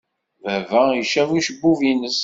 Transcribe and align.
Baba 0.43 0.79
icab 1.01 1.29
ucebbub-nnes. 1.37 2.19